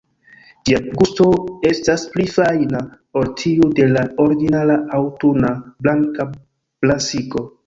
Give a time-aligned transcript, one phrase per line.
[0.67, 1.27] Ĝia gusto
[1.71, 2.81] estas pli fajna
[3.21, 5.53] ol tiu de la ordinara, aŭtuna
[5.85, 7.47] blanka brasiko.